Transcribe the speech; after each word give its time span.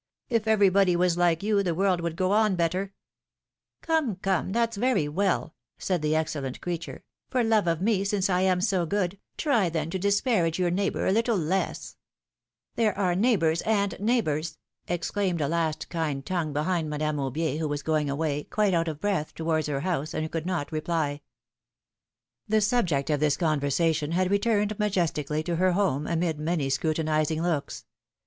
If 0.29 0.47
everybody 0.47 0.95
was 0.95 1.15
like 1.15 1.43
you, 1.43 1.61
the 1.61 1.75
world 1.75 2.01
would 2.01 2.15
go 2.15 2.31
on 2.31 2.55
better!" 2.55 2.91
^^Come! 3.83 4.19
come! 4.23 4.51
That's 4.51 4.75
very 4.75 5.07
well," 5.07 5.53
said 5.77 6.01
the 6.01 6.15
excellent 6.15 6.59
creature; 6.59 7.03
for 7.29 7.43
love 7.43 7.67
of 7.67 7.83
me, 7.83 8.03
since 8.03 8.27
I 8.27 8.41
am 8.41 8.61
so 8.61 8.87
good, 8.87 9.19
try 9.37 9.69
then 9.69 9.91
to 9.91 9.99
disparage 9.99 10.57
your 10.57 10.71
neighbor 10.71 11.05
a 11.05 11.11
little 11.11 11.37
less 11.37 11.97
I" 11.99 12.81
There 12.81 12.97
are 12.97 13.13
neighbors, 13.13 13.61
and 13.61 13.93
neighbors!" 13.99 14.57
exclaimed 14.87 15.39
a 15.39 15.47
last 15.47 15.87
kind 15.89 16.25
tongue 16.25 16.51
behind 16.51 16.89
Madame 16.89 17.17
Aubier, 17.17 17.59
who 17.59 17.67
was 17.67 17.83
going 17.83 18.09
away, 18.09 18.45
quite 18.45 18.73
out 18.73 18.87
of 18.87 18.99
breath, 18.99 19.35
towards 19.35 19.67
her 19.67 19.81
house, 19.81 20.15
and 20.15 20.23
who 20.23 20.29
could 20.29 20.47
not 20.47 20.71
reply. 20.71 21.21
PHILOMi:XE's 22.49 22.49
MARRIAGES. 22.49 22.49
37 22.49 22.57
The 22.57 22.61
subject 22.87 23.09
of 23.11 23.19
this 23.19 23.37
conversation 23.37 24.11
had 24.13 24.31
returned 24.31 24.79
majes 24.79 25.13
tically 25.13 25.43
to 25.45 25.57
her 25.57 25.73
home 25.73 26.07
amid 26.07 26.39
many 26.39 26.71
scrutinizing 26.71 27.43
looks. 27.43 27.85